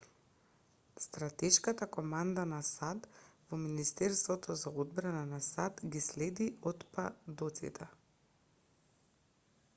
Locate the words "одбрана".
4.85-5.23